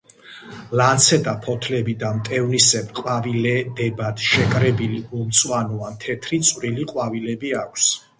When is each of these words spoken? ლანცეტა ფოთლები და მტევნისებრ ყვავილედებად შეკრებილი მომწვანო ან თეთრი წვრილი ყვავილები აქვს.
ლანცეტა 0.79 1.33
ფოთლები 1.41 1.91
და 2.03 2.07
მტევნისებრ 2.19 2.95
ყვავილედებად 2.99 4.23
შეკრებილი 4.29 4.97
მომწვანო 5.11 5.77
ან 5.89 6.01
თეთრი 6.07 6.41
წვრილი 6.49 6.87
ყვავილები 6.95 7.53
აქვს. 7.61 7.93